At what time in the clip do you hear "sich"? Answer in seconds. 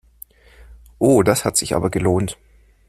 1.57-1.75